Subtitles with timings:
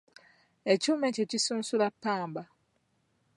[0.73, 2.43] Ekyuma ekyo kisunsula ppamba.